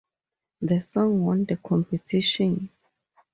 The 0.63 0.81
song 0.81 1.21
won 1.23 1.45
the 1.45 1.57
competition. 1.57 2.71